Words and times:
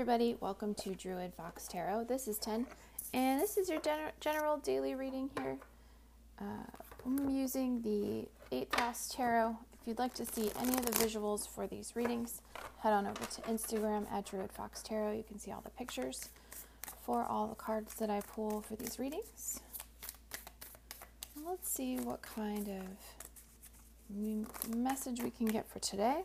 everybody, 0.00 0.36
welcome 0.38 0.74
to 0.74 0.94
Druid 0.94 1.34
Fox 1.34 1.66
Tarot. 1.66 2.04
This 2.04 2.28
is 2.28 2.38
10, 2.38 2.68
and 3.14 3.40
this 3.40 3.56
is 3.56 3.68
your 3.68 3.80
gen- 3.80 4.12
general 4.20 4.58
daily 4.58 4.94
reading 4.94 5.28
here. 5.36 5.56
Uh, 6.40 6.44
I'm 7.04 7.28
using 7.28 7.82
the 7.82 8.28
8th 8.56 8.78
House 8.78 9.12
Tarot. 9.12 9.56
If 9.72 9.88
you'd 9.88 9.98
like 9.98 10.14
to 10.14 10.24
see 10.24 10.52
any 10.60 10.74
of 10.74 10.86
the 10.86 10.92
visuals 10.92 11.48
for 11.48 11.66
these 11.66 11.96
readings, 11.96 12.42
head 12.78 12.92
on 12.92 13.08
over 13.08 13.24
to 13.24 13.40
Instagram 13.50 14.08
at 14.12 14.24
Druid 14.24 14.52
Fox 14.52 14.84
Tarot. 14.84 15.14
You 15.14 15.24
can 15.24 15.40
see 15.40 15.50
all 15.50 15.62
the 15.62 15.70
pictures 15.70 16.28
for 17.04 17.24
all 17.24 17.48
the 17.48 17.56
cards 17.56 17.94
that 17.94 18.08
I 18.08 18.20
pull 18.20 18.60
for 18.60 18.76
these 18.76 19.00
readings. 19.00 19.58
Let's 21.44 21.68
see 21.68 21.96
what 21.96 22.22
kind 22.22 22.68
of 22.68 24.76
message 24.76 25.24
we 25.24 25.30
can 25.30 25.48
get 25.48 25.68
for 25.68 25.80
today. 25.80 26.22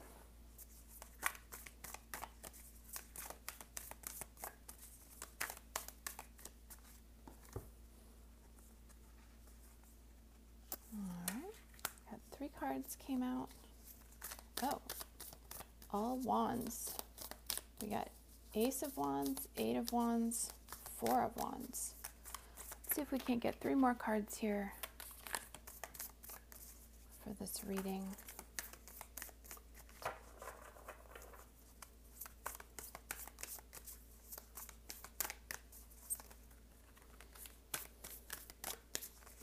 Cards 12.94 12.98
came 13.06 13.24
out. 13.24 13.50
Oh, 14.62 14.82
all 15.92 16.18
wands. 16.24 16.92
We 17.82 17.88
got 17.90 18.10
Ace 18.56 18.82
of 18.82 18.96
Wands, 18.98 19.48
Eight 19.58 19.76
of 19.76 19.92
Wands, 19.92 20.54
Four 20.98 21.24
of 21.24 21.36
Wands. 21.38 21.94
Let's 22.86 22.96
see 22.96 23.02
if 23.02 23.12
we 23.12 23.20
can't 23.20 23.42
get 23.42 23.60
three 23.60 23.76
more 23.76 23.94
cards 23.94 24.38
here 24.38 24.74
for 27.24 27.34
this 27.40 27.62
reading. 27.68 28.04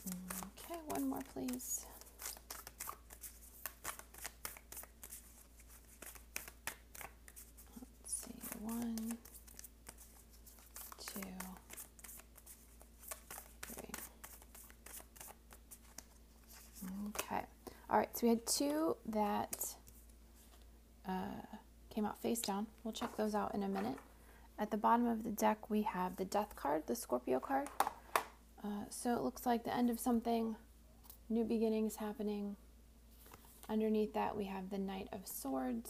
Okay, 0.07 0.79
one 0.87 1.09
more, 1.09 1.21
please. 1.33 1.85
All 17.91 17.97
right, 17.97 18.10
so 18.21 18.27
we 18.27 18.29
had 18.29 18.45
two 18.45 18.95
that 19.07 19.65
uh, 21.09 21.41
came 21.89 22.05
out 22.05 22.21
face 22.21 22.39
down. 22.39 22.67
We'll 22.83 22.93
check 22.93 23.17
those 23.17 23.33
out 23.33 23.55
in 23.55 23.63
a 23.63 23.67
minute. 23.67 23.97
At 24.59 24.69
the 24.69 24.77
bottom 24.77 25.07
of 25.07 25.23
the 25.23 25.31
deck, 25.31 25.71
we 25.71 25.81
have 25.81 26.17
the 26.17 26.25
Death 26.25 26.55
card, 26.55 26.83
the 26.85 26.95
Scorpio 26.95 27.39
card. 27.39 27.67
Uh, 28.63 28.85
so 28.91 29.15
it 29.15 29.23
looks 29.23 29.47
like 29.47 29.63
the 29.63 29.75
end 29.75 29.89
of 29.89 29.99
something, 29.99 30.55
new 31.29 31.43
beginnings 31.43 31.95
happening. 31.95 32.57
Underneath 33.67 34.13
that, 34.13 34.37
we 34.37 34.45
have 34.45 34.69
the 34.69 34.77
Knight 34.77 35.07
of 35.13 35.21
Swords 35.25 35.89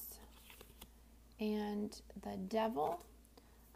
and 1.41 2.01
the 2.23 2.37
Devil, 2.47 3.03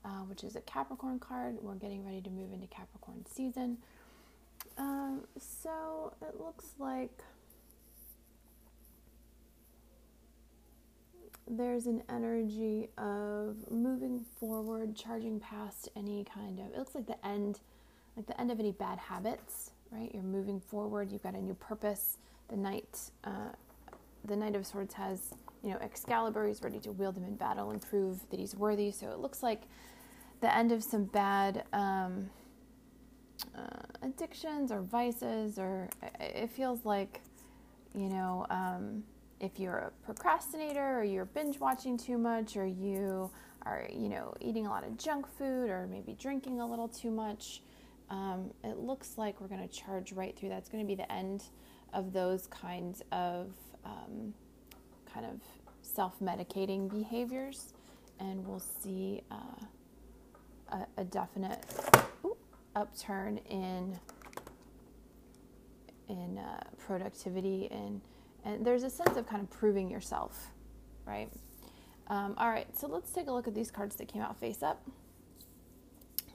uh, 0.05 0.21
which 0.29 0.45
is 0.45 0.55
a 0.55 0.61
Capricorn 0.61 1.19
card. 1.19 1.57
We're 1.61 1.75
getting 1.75 2.05
ready 2.05 2.21
to 2.21 2.29
move 2.29 2.53
into 2.53 2.67
Capricorn 2.67 3.25
season. 3.29 3.79
Um, 4.77 5.25
so 5.37 6.13
it 6.21 6.39
looks 6.39 6.67
like 6.79 7.21
there's 11.47 11.85
an 11.85 12.01
energy 12.09 12.89
of 12.97 13.55
moving 13.69 14.25
forward, 14.39 14.95
charging 14.95 15.39
past 15.39 15.89
any 15.95 16.25
kind 16.25 16.59
of, 16.59 16.67
it 16.67 16.77
looks 16.77 16.95
like 16.95 17.05
the 17.05 17.25
end, 17.25 17.59
like 18.17 18.25
the 18.25 18.39
end 18.39 18.51
of 18.51 18.59
any 18.59 18.72
bad 18.72 18.97
habits, 18.97 19.72
right? 19.91 20.09
You're 20.13 20.23
moving 20.23 20.59
forward, 20.59 21.11
you've 21.11 21.23
got 21.23 21.35
a 21.35 21.41
new 21.41 21.53
purpose. 21.53 22.17
The 22.47 22.57
knight, 22.57 23.11
uh, 23.23 23.50
the 24.23 24.35
Knight 24.35 24.56
of 24.56 24.66
Swords 24.66 24.94
has, 24.95 25.33
you 25.63 25.69
know, 25.72 25.78
Excalibur, 25.78 26.47
he's 26.47 26.61
ready 26.61 26.79
to 26.79 26.91
wield 26.91 27.17
him 27.17 27.23
in 27.23 27.35
battle 27.35 27.72
and 27.72 27.81
prove 27.81 28.27
that 28.29 28.39
he's 28.39 28.56
worthy. 28.56 28.91
So 28.91 29.09
it 29.12 29.19
looks 29.19 29.44
like 29.44 29.63
the 30.41 30.56
end 30.56 30.72
of 30.72 30.83
some 30.83 31.06
bad 31.06 31.63
um, 31.73 32.29
uh, 33.56 33.83
addictions 34.01 34.72
or 34.72 34.81
vices, 34.81 35.57
or 35.57 35.89
it 36.19 36.50
feels 36.50 36.85
like, 36.85 37.22
you 37.95 38.09
know, 38.09 38.45
um, 38.50 39.03
if 39.45 39.59
you're 39.59 39.78
a 39.78 39.91
procrastinator 40.03 41.00
or 41.00 41.03
you're 41.03 41.25
binge 41.25 41.59
watching 41.59 41.97
too 41.97 42.17
much 42.17 42.57
or 42.57 42.66
you 42.66 43.29
are, 43.66 43.88
you 43.94 44.09
know, 44.09 44.33
eating 44.41 44.66
a 44.66 44.69
lot 44.69 44.83
of 44.83 44.97
junk 44.97 45.28
food 45.38 45.69
or 45.69 45.88
maybe 45.88 46.13
drinking 46.13 46.59
a 46.59 46.67
little 46.67 46.88
too 46.88 47.11
much, 47.11 47.61
um, 48.09 48.51
it 48.63 48.78
looks 48.78 49.17
like 49.17 49.39
we're 49.39 49.47
going 49.47 49.67
to 49.67 49.73
charge 49.73 50.11
right 50.11 50.35
through 50.35 50.50
that's 50.50 50.69
going 50.69 50.83
to 50.83 50.88
be 50.88 50.95
the 50.95 51.11
end 51.11 51.44
of 51.94 52.11
those 52.11 52.47
kinds 52.47 53.01
of 53.11 53.51
um, 53.85 54.33
kind 55.11 55.25
of 55.25 55.39
self 55.81 56.19
medicating 56.19 56.89
behaviors, 56.89 57.73
and 58.19 58.45
we'll 58.45 58.59
see 58.59 59.22
uh, 59.31 60.75
a, 60.97 61.01
a, 61.01 61.03
definite 61.03 61.63
upturn 62.75 63.38
in 63.50 63.97
in 66.09 66.38
uh, 66.38 66.62
productivity 66.77 67.69
and 67.72 68.01
and 68.45 68.63
there's 68.63 68.83
a 68.83 68.89
sense 68.89 69.17
of 69.17 69.28
kind 69.28 69.41
of 69.41 69.50
proving 69.50 69.89
yourself, 69.89 70.51
right? 71.06 71.29
Um, 72.07 72.35
all 72.38 72.50
right, 72.50 72.67
so 72.78 72.88
let's 72.88 73.11
take 73.11 73.28
a 73.28 73.31
look 73.31 73.47
at 73.47 73.56
these 73.56 73.72
cards 73.72 73.95
that 73.95 74.07
came 74.07 74.22
out 74.22 74.38
face 74.38 74.61
up. 74.61 74.85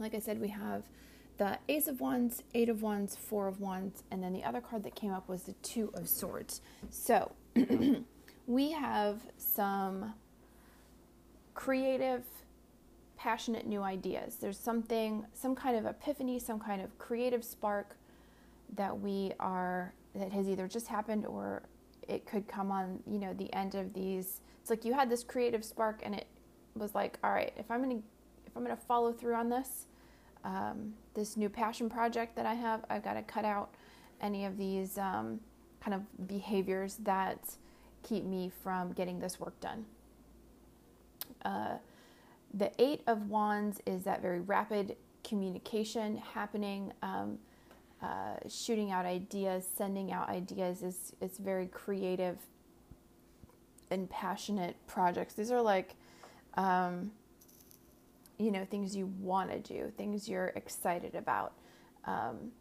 Like 0.00 0.14
I 0.14 0.18
said, 0.18 0.40
we 0.40 0.48
have 0.48 0.82
the 1.38 1.58
Ace 1.68 1.86
of 1.86 2.00
Wands, 2.00 2.42
Eight 2.52 2.68
of 2.68 2.82
Wands, 2.82 3.16
Four 3.16 3.46
of 3.46 3.60
Wands, 3.60 4.02
and 4.10 4.22
then 4.22 4.32
the 4.32 4.44
other 4.44 4.60
card 4.60 4.82
that 4.82 4.94
came 4.94 5.12
up 5.12 5.28
was 5.28 5.44
the 5.44 5.52
Two 5.62 5.90
of 5.94 6.08
Swords. 6.08 6.60
So 6.90 7.32
we 8.46 8.72
have 8.72 9.20
some 9.38 10.14
creative, 11.54 12.24
passionate 13.16 13.66
new 13.66 13.82
ideas. 13.82 14.36
There's 14.36 14.58
something, 14.58 15.24
some 15.32 15.54
kind 15.54 15.76
of 15.76 15.86
epiphany, 15.86 16.40
some 16.40 16.58
kind 16.58 16.82
of 16.82 16.98
creative 16.98 17.44
spark 17.44 17.96
that 18.74 18.98
we 18.98 19.32
are, 19.38 19.94
that 20.14 20.32
has 20.32 20.48
either 20.48 20.66
just 20.66 20.88
happened 20.88 21.24
or 21.24 21.62
it 22.10 22.26
could 22.26 22.48
come 22.48 22.70
on, 22.70 23.00
you 23.06 23.18
know, 23.18 23.32
the 23.34 23.52
end 23.54 23.74
of 23.74 23.94
these. 23.94 24.40
It's 24.60 24.70
like 24.70 24.84
you 24.84 24.92
had 24.92 25.08
this 25.08 25.22
creative 25.22 25.64
spark, 25.64 26.00
and 26.02 26.14
it 26.14 26.26
was 26.74 26.94
like, 26.94 27.18
all 27.24 27.30
right, 27.30 27.52
if 27.56 27.70
I'm 27.70 27.80
gonna 27.80 28.00
if 28.46 28.56
I'm 28.56 28.62
gonna 28.62 28.76
follow 28.76 29.12
through 29.12 29.34
on 29.34 29.48
this, 29.48 29.86
um, 30.44 30.94
this 31.14 31.36
new 31.36 31.48
passion 31.48 31.88
project 31.88 32.36
that 32.36 32.46
I 32.46 32.54
have, 32.54 32.84
I've 32.90 33.04
got 33.04 33.14
to 33.14 33.22
cut 33.22 33.44
out 33.44 33.74
any 34.20 34.44
of 34.44 34.58
these 34.58 34.98
um, 34.98 35.40
kind 35.80 35.94
of 35.94 36.28
behaviors 36.28 36.96
that 36.96 37.56
keep 38.02 38.24
me 38.24 38.50
from 38.62 38.92
getting 38.92 39.18
this 39.20 39.38
work 39.38 39.58
done. 39.60 39.84
Uh, 41.44 41.76
the 42.52 42.70
Eight 42.78 43.02
of 43.06 43.28
Wands 43.28 43.80
is 43.86 44.02
that 44.04 44.20
very 44.20 44.40
rapid 44.40 44.96
communication 45.22 46.16
happening. 46.16 46.92
Um, 47.02 47.38
uh, 48.02 48.36
shooting 48.48 48.90
out 48.90 49.04
ideas, 49.04 49.66
sending 49.76 50.12
out 50.12 50.28
ideas 50.28 50.82
is 50.82 51.12
it's 51.20 51.38
very 51.38 51.66
creative 51.66 52.38
and 53.90 54.08
passionate 54.08 54.76
projects. 54.86 55.34
These 55.34 55.50
are 55.50 55.60
like, 55.60 55.94
um, 56.54 57.10
you 58.38 58.50
know, 58.50 58.64
things 58.64 58.96
you 58.96 59.06
want 59.20 59.50
to 59.50 59.58
do, 59.58 59.92
things 59.96 60.28
you're 60.28 60.52
excited 60.56 61.14
about. 61.14 61.52
Um, 62.06 62.52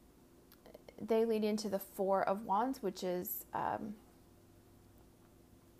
they 0.99 1.23
lead 1.23 1.45
into 1.45 1.69
the 1.69 1.79
Four 1.79 2.23
of 2.23 2.43
Wands, 2.45 2.83
which 2.83 3.03
is 3.03 3.45
um, 3.53 3.93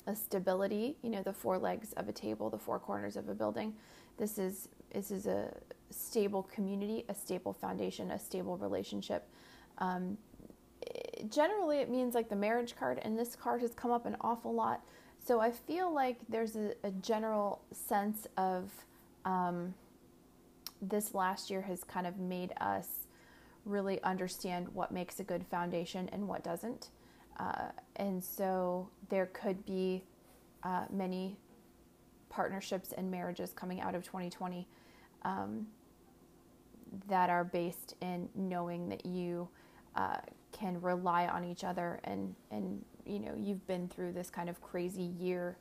a 0.07 0.15
stability. 0.15 0.95
You 1.01 1.09
know, 1.09 1.21
the 1.21 1.33
four 1.33 1.57
legs 1.57 1.91
of 1.93 2.07
a 2.07 2.13
table, 2.13 2.49
the 2.49 2.57
four 2.57 2.79
corners 2.79 3.17
of 3.17 3.27
a 3.27 3.33
building. 3.33 3.73
This 4.17 4.37
is 4.37 4.69
this 4.93 5.11
is 5.11 5.27
a 5.27 5.53
stable 5.91 6.43
community, 6.43 7.05
a 7.09 7.15
stable 7.15 7.53
foundation, 7.53 8.11
a 8.11 8.19
stable 8.19 8.57
relationship. 8.57 9.27
Um, 9.79 10.17
generally, 11.29 11.77
it 11.79 11.89
means 11.89 12.15
like 12.15 12.29
the 12.29 12.35
marriage 12.35 12.75
card, 12.77 12.99
and 13.01 13.17
this 13.17 13.35
card 13.35 13.61
has 13.61 13.73
come 13.73 13.91
up 13.91 14.05
an 14.05 14.15
awful 14.21 14.53
lot. 14.53 14.81
So 15.25 15.39
I 15.39 15.51
feel 15.51 15.93
like 15.93 16.17
there's 16.29 16.55
a, 16.55 16.73
a 16.83 16.91
general 16.91 17.61
sense 17.71 18.27
of 18.37 18.71
um, 19.25 19.73
this 20.81 21.13
last 21.13 21.49
year 21.49 21.61
has 21.61 21.83
kind 21.83 22.07
of 22.07 22.17
made 22.17 22.53
us 22.61 23.07
really 23.65 24.01
understand 24.03 24.67
what 24.73 24.91
makes 24.91 25.19
a 25.19 25.23
good 25.23 25.45
foundation 25.45 26.09
and 26.11 26.27
what 26.27 26.43
doesn't. 26.43 26.89
Uh, 27.37 27.69
and 27.97 28.23
so 28.23 28.89
there 29.09 29.27
could 29.27 29.65
be 29.65 30.03
uh, 30.63 30.85
many 30.89 31.37
partnerships 32.29 32.91
and 32.93 33.09
marriages 33.09 33.53
coming 33.53 33.81
out 33.81 33.95
of 33.95 34.03
2020 34.03 34.67
um, 35.23 35.67
that 37.07 37.29
are 37.29 37.43
based 37.43 37.95
in 38.01 38.29
knowing 38.35 38.89
that 38.89 39.05
you 39.05 39.47
uh, 39.95 40.17
can 40.51 40.79
rely 40.81 41.27
on 41.27 41.43
each 41.43 41.63
other 41.63 41.99
and 42.03 42.35
and 42.51 42.83
you 43.05 43.19
know 43.19 43.33
you've 43.37 43.65
been 43.67 43.87
through 43.87 44.11
this 44.11 44.29
kind 44.29 44.49
of 44.49 44.61
crazy 44.61 45.03
year 45.03 45.57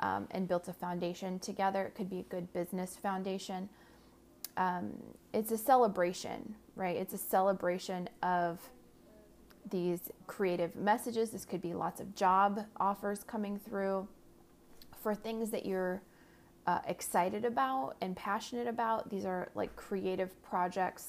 um, 0.00 0.26
and 0.30 0.46
built 0.46 0.68
a 0.68 0.72
foundation 0.72 1.38
together. 1.38 1.84
It 1.86 1.94
could 1.94 2.10
be 2.10 2.20
a 2.20 2.24
good 2.24 2.52
business 2.52 2.96
foundation. 2.96 3.68
Um, 4.56 4.94
it's 5.32 5.50
a 5.52 5.58
celebration, 5.58 6.54
right? 6.74 6.96
It's 6.96 7.14
a 7.14 7.18
celebration 7.18 8.08
of 8.22 8.60
these 9.70 10.10
creative 10.26 10.76
messages. 10.76 11.30
This 11.30 11.44
could 11.44 11.62
be 11.62 11.74
lots 11.74 12.00
of 12.00 12.14
job 12.14 12.64
offers 12.78 13.24
coming 13.24 13.58
through 13.58 14.06
for 15.02 15.14
things 15.14 15.50
that 15.50 15.66
you're 15.66 16.02
uh, 16.66 16.80
excited 16.86 17.44
about 17.44 17.96
and 18.00 18.16
passionate 18.16 18.66
about. 18.66 19.10
These 19.10 19.24
are 19.24 19.50
like 19.54 19.74
creative 19.76 20.40
projects. 20.42 21.08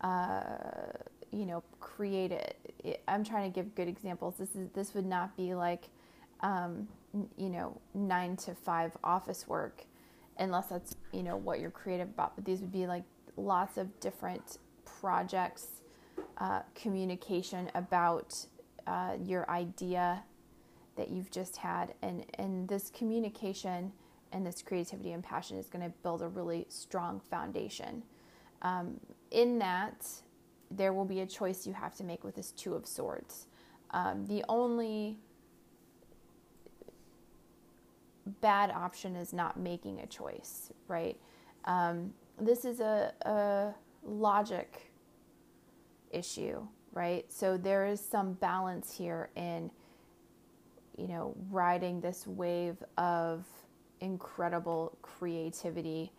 Uh, 0.00 0.92
you 1.32 1.46
know, 1.46 1.62
create 1.80 2.32
it. 2.32 3.02
I'm 3.06 3.24
trying 3.24 3.50
to 3.50 3.54
give 3.54 3.74
good 3.74 3.88
examples. 3.88 4.36
This 4.36 4.54
is 4.54 4.68
this 4.74 4.94
would 4.94 5.06
not 5.06 5.36
be 5.36 5.54
like, 5.54 5.88
um, 6.40 6.88
you 7.36 7.48
know, 7.48 7.80
nine 7.94 8.36
to 8.36 8.54
five 8.54 8.96
office 9.04 9.46
work, 9.48 9.84
unless 10.38 10.66
that's 10.68 10.96
you 11.12 11.22
know 11.22 11.36
what 11.36 11.60
you're 11.60 11.70
creative 11.70 12.08
about. 12.08 12.34
But 12.34 12.44
these 12.44 12.60
would 12.60 12.72
be 12.72 12.86
like 12.86 13.04
lots 13.36 13.76
of 13.76 14.00
different 14.00 14.58
projects, 15.00 15.82
uh, 16.38 16.62
communication 16.74 17.70
about 17.74 18.34
uh, 18.86 19.16
your 19.22 19.48
idea 19.50 20.22
that 20.96 21.10
you've 21.10 21.30
just 21.30 21.56
had, 21.56 21.94
and 22.02 22.24
and 22.34 22.68
this 22.68 22.90
communication 22.90 23.92
and 24.32 24.46
this 24.46 24.62
creativity 24.62 25.12
and 25.12 25.24
passion 25.24 25.56
is 25.56 25.66
going 25.66 25.84
to 25.84 25.92
build 26.02 26.22
a 26.22 26.28
really 26.28 26.66
strong 26.68 27.20
foundation. 27.30 28.02
Um, 28.62 29.00
in 29.30 29.58
that, 29.58 30.06
there 30.70 30.92
will 30.92 31.04
be 31.04 31.20
a 31.20 31.26
choice 31.26 31.66
you 31.66 31.72
have 31.72 31.94
to 31.96 32.04
make 32.04 32.24
with 32.24 32.36
this 32.36 32.50
Two 32.52 32.74
of 32.74 32.86
Swords. 32.86 33.46
Um, 33.90 34.26
the 34.26 34.44
only 34.48 35.18
bad 38.40 38.70
option 38.70 39.16
is 39.16 39.32
not 39.32 39.58
making 39.58 40.00
a 40.00 40.06
choice, 40.06 40.70
right? 40.86 41.18
Um, 41.64 42.12
this 42.40 42.64
is 42.64 42.80
a, 42.80 43.12
a 43.22 43.74
logic 44.04 44.92
issue, 46.10 46.66
right? 46.92 47.24
So 47.32 47.56
there 47.56 47.86
is 47.86 48.00
some 48.00 48.34
balance 48.34 48.94
here 48.96 49.30
in, 49.36 49.70
you 50.96 51.08
know, 51.08 51.34
riding 51.50 52.00
this 52.00 52.26
wave 52.26 52.76
of 52.96 53.44
incredible 54.00 54.96
creativity 55.02 56.12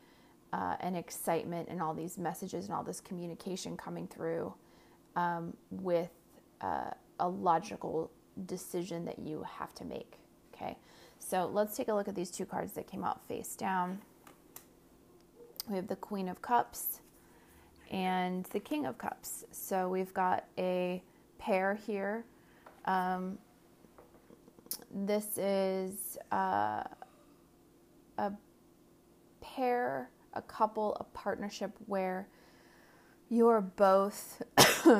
uh, 0.53 0.75
and 0.79 0.95
excitement 0.95 1.67
and 1.69 1.81
all 1.81 1.93
these 1.93 2.17
messages 2.17 2.65
and 2.65 2.73
all 2.73 2.83
this 2.83 2.99
communication 2.99 3.77
coming 3.77 4.07
through 4.07 4.53
um, 5.15 5.55
with 5.69 6.09
uh, 6.61 6.91
a 7.19 7.27
logical 7.27 8.11
decision 8.45 9.05
that 9.05 9.19
you 9.19 9.45
have 9.57 9.73
to 9.75 9.85
make. 9.85 10.17
Okay, 10.53 10.77
so 11.19 11.49
let's 11.53 11.75
take 11.77 11.87
a 11.87 11.93
look 11.93 12.07
at 12.07 12.15
these 12.15 12.31
two 12.31 12.45
cards 12.45 12.73
that 12.73 12.87
came 12.87 13.03
out 13.03 13.25
face 13.27 13.55
down. 13.55 13.99
We 15.67 15.75
have 15.75 15.87
the 15.87 15.95
Queen 15.95 16.27
of 16.27 16.41
Cups 16.41 17.01
and 17.91 18.45
the 18.45 18.59
King 18.59 18.85
of 18.85 18.97
Cups. 18.97 19.45
So 19.51 19.87
we've 19.87 20.13
got 20.13 20.45
a 20.57 21.03
pair 21.37 21.75
here. 21.75 22.25
Um, 22.85 23.37
this 24.91 25.37
is 25.37 26.17
uh, 26.31 26.83
a 28.17 28.31
pair 29.41 30.09
a 30.33 30.41
couple, 30.41 30.95
a 30.99 31.03
partnership 31.05 31.71
where 31.87 32.27
you're 33.29 33.61
both 33.61 34.41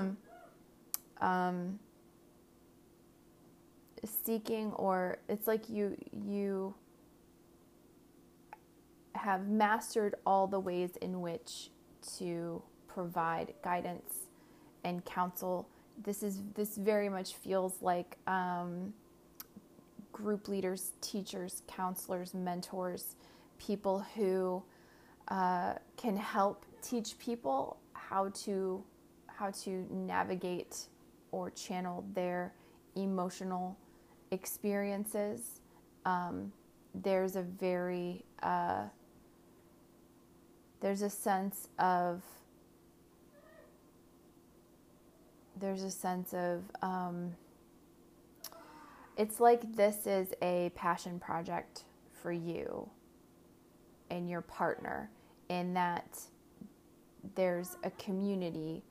um, 1.21 1.79
seeking, 4.23 4.71
or 4.73 5.19
it's 5.27 5.47
like 5.47 5.69
you 5.69 5.97
you 6.11 6.73
have 9.15 9.47
mastered 9.47 10.15
all 10.25 10.47
the 10.47 10.59
ways 10.59 10.91
in 11.01 11.21
which 11.21 11.69
to 12.17 12.61
provide 12.87 13.53
guidance 13.63 14.27
and 14.83 15.03
counsel. 15.05 15.67
This 16.03 16.23
is 16.23 16.41
this 16.55 16.77
very 16.77 17.09
much 17.09 17.35
feels 17.35 17.81
like 17.81 18.17
um, 18.27 18.93
group 20.11 20.47
leaders, 20.47 20.91
teachers, 21.01 21.63
counselors, 21.67 22.33
mentors, 22.33 23.15
people 23.57 24.05
who 24.15 24.63
uh, 25.29 25.73
can 25.97 26.17
help 26.17 26.65
teach 26.81 27.17
people 27.19 27.77
how 27.93 28.29
to 28.29 28.83
how 29.27 29.51
to 29.51 29.87
navigate 29.89 30.87
or 31.31 31.49
channel 31.51 32.03
their 32.13 32.53
emotional 32.95 33.77
experiences. 34.31 35.61
Um, 36.05 36.51
there's 36.93 37.35
a 37.35 37.43
very 37.43 38.25
uh, 38.41 38.85
there's 40.81 41.01
a 41.01 41.09
sense 41.09 41.67
of 41.77 42.23
there's 45.59 45.83
a 45.83 45.91
sense 45.91 46.33
of 46.33 46.63
um, 46.81 47.35
it's 49.17 49.39
like 49.39 49.75
this 49.75 50.07
is 50.07 50.33
a 50.41 50.71
passion 50.75 51.19
project 51.19 51.83
for 52.21 52.31
you 52.31 52.89
and 54.09 54.29
your 54.29 54.41
partner 54.41 55.09
in 55.49 55.73
that 55.73 56.19
there's 57.35 57.77
a 57.83 57.91
community, 57.91 58.83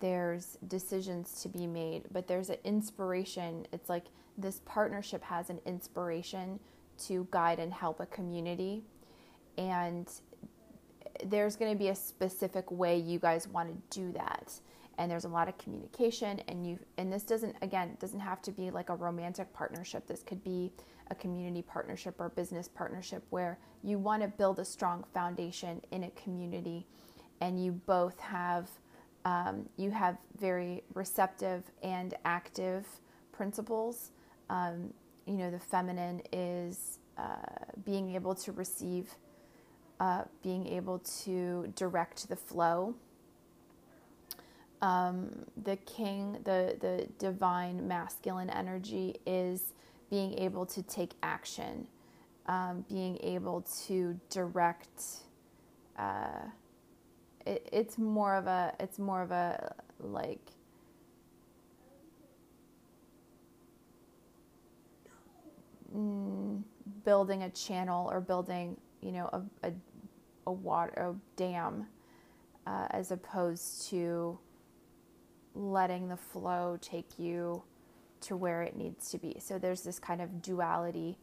there's 0.00 0.58
decisions 0.68 1.42
to 1.42 1.48
be 1.48 1.66
made, 1.66 2.04
but 2.12 2.26
there's 2.26 2.50
an 2.50 2.58
inspiration. 2.64 3.66
It's 3.72 3.88
like 3.88 4.04
this 4.36 4.60
partnership 4.64 5.22
has 5.24 5.50
an 5.50 5.60
inspiration 5.66 6.60
to 7.06 7.26
guide 7.30 7.58
and 7.58 7.72
help 7.72 8.00
a 8.00 8.06
community. 8.06 8.84
And 9.56 10.08
there's 11.24 11.56
going 11.56 11.72
to 11.72 11.78
be 11.78 11.88
a 11.88 11.94
specific 11.94 12.70
way 12.70 12.96
you 12.96 13.18
guys 13.18 13.48
want 13.48 13.68
to 13.68 14.00
do 14.00 14.12
that 14.12 14.60
and 14.98 15.10
there's 15.10 15.24
a 15.24 15.28
lot 15.28 15.48
of 15.48 15.56
communication 15.56 16.40
and 16.48 16.66
you 16.66 16.78
and 16.98 17.12
this 17.12 17.22
doesn't 17.22 17.56
again 17.62 17.96
doesn't 18.00 18.20
have 18.20 18.42
to 18.42 18.50
be 18.52 18.70
like 18.70 18.90
a 18.90 18.94
romantic 18.94 19.52
partnership. 19.54 20.06
This 20.06 20.22
could 20.22 20.42
be 20.44 20.72
a 21.10 21.14
community 21.14 21.62
partnership 21.62 22.16
or 22.18 22.28
business 22.28 22.68
partnership 22.68 23.24
where 23.30 23.58
you 23.82 23.98
want 23.98 24.22
to 24.22 24.28
build 24.28 24.58
a 24.58 24.64
strong 24.64 25.04
foundation 25.14 25.80
in 25.92 26.04
a 26.04 26.10
community 26.10 26.86
and 27.40 27.64
you 27.64 27.72
both 27.72 28.18
have 28.20 28.68
um, 29.24 29.68
you 29.76 29.90
have 29.90 30.18
very 30.38 30.82
receptive 30.94 31.62
and 31.82 32.14
active 32.24 32.86
principles. 33.32 34.10
Um, 34.50 34.92
you 35.26 35.34
know 35.34 35.50
the 35.50 35.60
feminine 35.60 36.22
is 36.32 36.98
uh, 37.16 37.36
being 37.84 38.14
able 38.14 38.34
to 38.34 38.52
receive 38.52 39.14
uh, 40.00 40.24
being 40.42 40.66
able 40.66 40.98
to 41.00 41.72
direct 41.76 42.28
the 42.28 42.36
flow 42.36 42.94
um, 44.82 45.30
the 45.64 45.76
king 45.76 46.38
the 46.44 46.76
the 46.80 47.08
divine 47.18 47.86
masculine 47.88 48.50
energy 48.50 49.16
is 49.26 49.72
being 50.10 50.38
able 50.38 50.66
to 50.66 50.82
take 50.82 51.12
action, 51.22 51.86
um, 52.46 52.84
being 52.88 53.18
able 53.22 53.62
to 53.86 54.18
direct. 54.30 55.02
Uh, 55.98 56.46
it, 57.46 57.68
it's 57.72 57.98
more 57.98 58.36
of 58.36 58.46
a 58.46 58.74
it's 58.80 58.98
more 58.98 59.22
of 59.22 59.32
a 59.32 59.74
like 60.00 60.52
mm, 65.94 66.62
building 67.04 67.42
a 67.42 67.50
channel 67.50 68.08
or 68.10 68.20
building 68.20 68.76
you 69.02 69.12
know 69.12 69.28
a 69.32 69.68
a, 69.68 69.72
a 70.46 70.52
water 70.52 70.92
a 70.96 71.14
dam 71.36 71.86
uh, 72.66 72.86
as 72.90 73.10
opposed 73.10 73.88
to 73.90 74.38
letting 75.54 76.08
the 76.08 76.16
flow 76.16 76.78
take 76.80 77.18
you 77.18 77.62
to 78.20 78.36
where 78.36 78.62
it 78.62 78.76
needs 78.76 79.10
to 79.10 79.18
be. 79.18 79.36
So 79.40 79.58
there's 79.58 79.82
this 79.82 79.98
kind 79.98 80.20
of 80.20 80.42
duality 80.42 81.18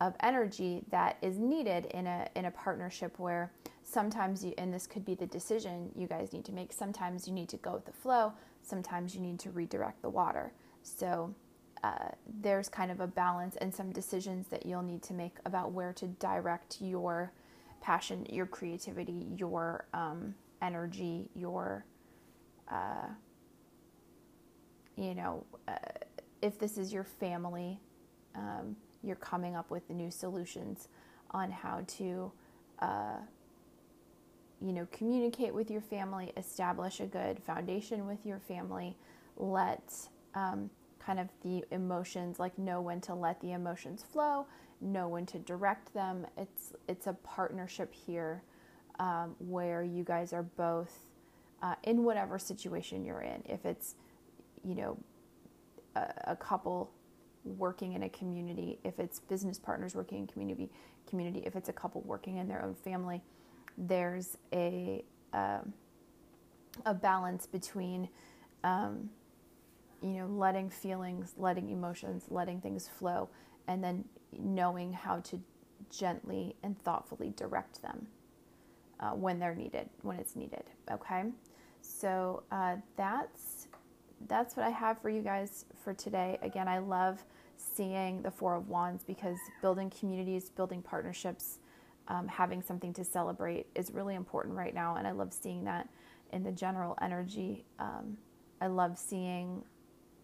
of 0.00 0.14
energy 0.20 0.82
that 0.90 1.18
is 1.20 1.38
needed 1.38 1.86
in 1.86 2.06
a 2.06 2.26
in 2.34 2.46
a 2.46 2.50
partnership 2.50 3.18
where 3.18 3.52
sometimes 3.82 4.44
you 4.44 4.54
and 4.56 4.72
this 4.72 4.86
could 4.86 5.04
be 5.04 5.14
the 5.14 5.26
decision 5.26 5.90
you 5.94 6.06
guys 6.06 6.32
need 6.32 6.44
to 6.46 6.52
make. 6.52 6.72
Sometimes 6.72 7.28
you 7.28 7.34
need 7.34 7.48
to 7.50 7.56
go 7.58 7.74
with 7.74 7.84
the 7.84 7.92
flow. 7.92 8.32
Sometimes 8.62 9.14
you 9.14 9.20
need 9.20 9.38
to 9.40 9.50
redirect 9.50 10.02
the 10.02 10.08
water. 10.08 10.52
So 10.82 11.34
uh, 11.82 12.08
there's 12.40 12.68
kind 12.68 12.90
of 12.90 13.00
a 13.00 13.06
balance 13.06 13.56
and 13.56 13.74
some 13.74 13.90
decisions 13.92 14.48
that 14.48 14.66
you'll 14.66 14.82
need 14.82 15.02
to 15.02 15.14
make 15.14 15.36
about 15.44 15.72
where 15.72 15.92
to 15.94 16.06
direct 16.06 16.80
your 16.80 17.32
passion, 17.80 18.26
your 18.28 18.46
creativity, 18.46 19.26
your 19.36 19.86
um, 19.94 20.34
energy, 20.60 21.30
your 21.34 21.84
uh, 22.68 23.08
you 25.00 25.14
know. 25.14 25.44
Uh, 25.66 25.74
if 26.42 26.58
this 26.58 26.78
is 26.78 26.92
your 26.92 27.04
family, 27.04 27.78
um, 28.34 28.76
you're 29.02 29.16
coming 29.16 29.56
up 29.56 29.70
with 29.70 29.88
new 29.90 30.10
solutions 30.10 30.88
on 31.30 31.50
how 31.50 31.82
to, 31.86 32.32
uh, 32.80 33.16
you 34.60 34.72
know, 34.72 34.86
communicate 34.90 35.54
with 35.54 35.70
your 35.70 35.80
family, 35.80 36.32
establish 36.36 37.00
a 37.00 37.06
good 37.06 37.42
foundation 37.42 38.06
with 38.06 38.24
your 38.24 38.38
family, 38.38 38.96
let 39.36 39.92
um, 40.34 40.70
kind 40.98 41.18
of 41.18 41.28
the 41.42 41.64
emotions, 41.70 42.38
like 42.38 42.58
know 42.58 42.80
when 42.80 43.00
to 43.00 43.14
let 43.14 43.40
the 43.40 43.52
emotions 43.52 44.02
flow, 44.02 44.46
know 44.80 45.08
when 45.08 45.26
to 45.26 45.38
direct 45.38 45.92
them. 45.94 46.26
It's 46.36 46.72
it's 46.88 47.06
a 47.06 47.12
partnership 47.12 47.94
here 47.94 48.42
um, 48.98 49.34
where 49.38 49.82
you 49.82 50.04
guys 50.04 50.32
are 50.32 50.42
both 50.42 51.06
uh, 51.62 51.74
in 51.84 52.02
whatever 52.04 52.38
situation 52.38 53.04
you're 53.04 53.22
in. 53.22 53.42
If 53.46 53.64
it's 53.64 53.94
you 54.64 54.74
know 54.74 54.98
a, 55.96 56.12
a 56.28 56.36
couple 56.36 56.90
working 57.44 57.94
in 57.94 58.02
a 58.02 58.08
community, 58.08 58.78
if 58.84 58.98
it's 58.98 59.20
business 59.20 59.58
partners 59.58 59.94
working 59.94 60.18
in 60.18 60.26
community, 60.26 60.70
community, 61.08 61.42
if 61.46 61.56
it's 61.56 61.68
a 61.68 61.72
couple 61.72 62.02
working 62.02 62.36
in 62.36 62.48
their 62.48 62.62
own 62.62 62.74
family, 62.74 63.22
there's 63.78 64.36
a 64.52 65.04
um, 65.32 65.72
a 66.86 66.94
balance 66.94 67.46
between 67.46 68.08
um, 68.64 69.10
you 70.02 70.10
know 70.10 70.26
letting 70.26 70.70
feelings, 70.70 71.34
letting 71.36 71.70
emotions, 71.70 72.24
letting 72.28 72.60
things 72.60 72.88
flow, 72.88 73.28
and 73.68 73.82
then 73.82 74.04
knowing 74.38 74.92
how 74.92 75.20
to 75.20 75.40
gently 75.90 76.54
and 76.62 76.78
thoughtfully 76.82 77.32
direct 77.36 77.82
them 77.82 78.06
uh, 79.00 79.10
when 79.10 79.38
they're 79.38 79.54
needed, 79.54 79.88
when 80.02 80.18
it's 80.18 80.36
needed. 80.36 80.64
Okay, 80.90 81.24
so 81.80 82.42
uh, 82.52 82.76
that's 82.96 83.66
that's 84.26 84.56
what 84.56 84.66
I 84.66 84.70
have 84.70 85.00
for 85.00 85.10
you 85.10 85.22
guys 85.22 85.64
for 85.82 85.94
today. 85.94 86.38
Again, 86.42 86.68
I 86.68 86.78
love 86.78 87.24
seeing 87.56 88.22
the 88.22 88.30
Four 88.30 88.56
of 88.56 88.68
Wands 88.68 89.02
because 89.04 89.38
building 89.60 89.90
communities, 89.90 90.50
building 90.50 90.82
partnerships, 90.82 91.58
um, 92.08 92.28
having 92.28 92.62
something 92.62 92.92
to 92.94 93.04
celebrate 93.04 93.66
is 93.74 93.92
really 93.92 94.14
important 94.14 94.56
right 94.56 94.74
now. 94.74 94.96
And 94.96 95.06
I 95.06 95.12
love 95.12 95.32
seeing 95.32 95.64
that 95.64 95.88
in 96.32 96.42
the 96.42 96.52
general 96.52 96.96
energy. 97.00 97.64
Um, 97.78 98.16
I 98.60 98.66
love 98.66 98.98
seeing 98.98 99.64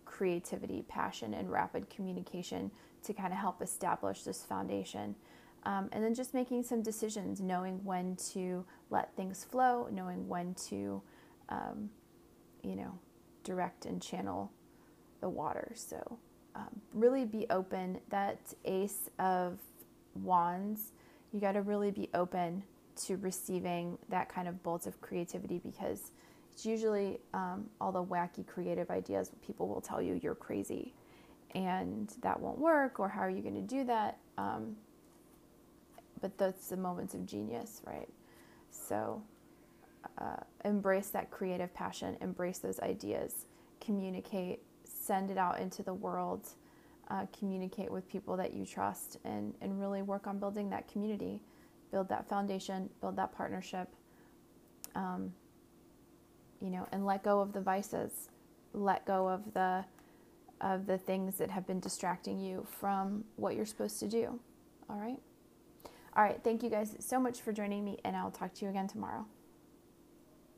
creativity, 0.05 0.85
passion, 0.88 1.35
and 1.35 1.50
rapid 1.50 1.88
communication 1.91 2.71
to 3.05 3.12
kind 3.12 3.33
of 3.33 3.38
help 3.38 3.62
establish 3.62 4.23
this 4.23 4.43
foundation. 4.43 5.15
Um, 5.65 5.88
and 5.93 6.03
then 6.03 6.15
just 6.15 6.33
making 6.33 6.62
some 6.62 6.83
decisions, 6.83 7.41
knowing 7.41 7.83
when 7.85 8.17
to 8.33 8.65
let 8.91 9.17
things 9.17 9.45
flow, 9.45 9.88
knowing 9.91 10.29
when 10.29 10.55
to, 10.69 11.03
um, 11.49 11.91
you 12.62 12.76
know, 12.76 12.99
direct 13.47 13.87
and 13.87 14.03
channel 14.03 14.50
the 15.21 15.29
water. 15.29 15.73
So 15.75 16.19
um, 16.55 16.81
really 16.93 17.25
be 17.25 17.47
open. 17.49 18.00
That 18.11 18.38
Ace 18.65 19.09
of 19.19 19.59
Wands, 20.15 20.93
you 21.33 21.41
got 21.41 21.53
to 21.53 21.62
really 21.62 21.93
be 21.93 22.11
open 22.12 22.65
to 23.05 23.17
receiving 23.19 23.99
that 24.09 24.29
kind 24.29 24.49
of 24.49 24.62
bolt 24.62 24.87
of 24.87 25.00
creativity 25.00 25.59
because 25.59 26.11
it's 26.53 26.65
usually 26.65 27.19
um, 27.35 27.67
all 27.81 27.93
the 27.93 28.03
wacky 28.03 28.47
creative 28.47 28.91
ideas 28.91 29.31
people 29.47 29.69
will 29.69 29.83
tell 29.83 30.00
you 30.00 30.19
you're 30.23 30.35
crazy 30.35 30.95
and 31.55 32.15
that 32.23 32.41
won't 32.41 32.59
work 32.59 32.99
or 32.99 33.07
how 33.07 33.21
are 33.21 33.29
you 33.29 33.43
going 33.43 33.55
to 33.55 33.61
do 33.61 33.85
that 33.85 34.17
um, 34.38 34.75
but 36.23 36.38
that's 36.38 36.69
the 36.69 36.76
moments 36.76 37.12
of 37.12 37.26
genius 37.26 37.83
right 37.87 38.09
so 38.71 39.21
uh, 40.18 40.36
embrace 40.64 41.08
that 41.08 41.30
creative 41.30 41.72
passion, 41.75 42.16
embrace 42.20 42.58
those 42.58 42.80
ideas, 42.80 43.46
communicate, 43.80 44.60
send 44.84 45.30
it 45.30 45.38
out 45.38 45.60
into 45.60 45.82
the 45.82 45.94
world, 45.94 46.48
uh, 47.08 47.26
communicate 47.38 47.90
with 47.90 48.08
people 48.08 48.36
that 48.36 48.54
you 48.54 48.66
trust, 48.66 49.18
and, 49.25 49.54
and 49.60 49.80
really 49.80 50.02
work 50.02 50.26
on 50.26 50.38
building 50.38 50.70
that 50.70 50.90
community, 50.90 51.40
build 51.90 52.08
that 52.08 52.28
foundation, 52.28 52.90
build 53.00 53.16
that 53.16 53.32
partnership, 53.32 53.88
um, 54.94 55.32
you 56.60 56.70
know, 56.70 56.86
and 56.92 57.04
let 57.06 57.22
go 57.22 57.40
of 57.40 57.52
the 57.52 57.60
vices, 57.60 58.30
let 58.72 59.04
go 59.06 59.28
of 59.28 59.52
the 59.54 59.84
of 60.60 60.86
the 60.86 60.96
things 60.96 61.36
that 61.36 61.50
have 61.50 61.66
been 61.66 61.80
distracting 61.80 62.40
you 62.40 62.66
from 62.78 63.25
what 63.36 63.54
you're 63.54 63.66
supposed 63.66 64.00
to 64.00 64.08
do. 64.08 64.40
All 64.88 64.98
right. 64.98 65.18
All 66.16 66.25
right. 66.25 66.40
Thank 66.42 66.62
you 66.62 66.70
guys 66.70 66.96
so 66.98 67.20
much 67.20 67.42
for 67.42 67.52
joining 67.52 67.84
me, 67.84 67.98
and 68.04 68.16
I'll 68.16 68.30
talk 68.30 68.54
to 68.54 68.64
you 68.64 68.70
again 68.70 68.88
tomorrow. 68.88 69.26